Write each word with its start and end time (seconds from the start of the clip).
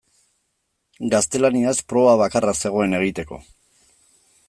Gaztelaniaz 1.15 1.75
proba 1.93 2.17
bakarra 2.25 2.57
zegoen 2.65 3.01
egiteko. 3.03 3.43